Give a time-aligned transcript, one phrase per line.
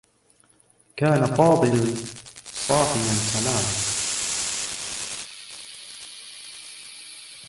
[0.97, 1.95] كان فاضل
[2.45, 3.67] صاحيا تماما.